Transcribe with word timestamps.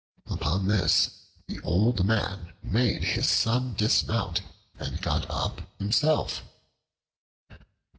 Upon 0.25 0.67
this 0.67 1.11
the 1.45 1.59
old 1.61 2.03
man 2.07 2.53
made 2.63 3.03
his 3.03 3.29
son 3.29 3.75
dismount, 3.75 4.41
and 4.79 4.99
got 4.99 5.29
up 5.29 5.61
himself. 5.77 6.41